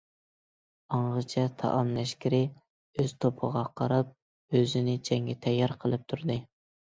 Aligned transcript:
ئاڭغىچە، 0.95 1.41
تائام 1.63 1.91
لەشكىرى 1.97 2.39
ئۆز 3.03 3.13
توپىغا 3.25 3.63
قاراپ، 3.81 4.09
ئۆزىنى 4.61 4.97
جەڭگە 5.11 5.39
تەييار 5.47 5.75
قىلىپ 5.85 6.09
تۇردى. 6.15 6.39